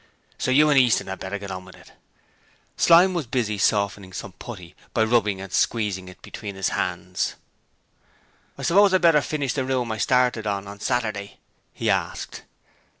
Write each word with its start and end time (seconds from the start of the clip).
So 0.39 0.49
you 0.49 0.67
and 0.71 0.79
Easton 0.79 1.07
'ad 1.09 1.19
better 1.19 1.37
get 1.37 1.51
on 1.51 1.63
with 1.63 1.75
it.' 1.75 1.91
Slyme 2.75 3.13
was 3.13 3.27
busy 3.27 3.59
softening 3.59 4.13
some 4.13 4.31
putty 4.31 4.75
by 4.95 5.03
rubbing 5.03 5.39
and 5.39 5.53
squeezing 5.53 6.09
it 6.09 6.23
between 6.23 6.55
his 6.55 6.69
hands. 6.69 7.35
'I 8.57 8.63
suppose 8.63 8.95
I'd 8.95 9.01
better 9.03 9.21
finish 9.21 9.53
the 9.53 9.63
room 9.63 9.91
I 9.91 9.99
started 9.99 10.47
on 10.47 10.67
on 10.67 10.79
Saturday?' 10.79 11.37
he 11.71 11.87
asked. 11.91 12.41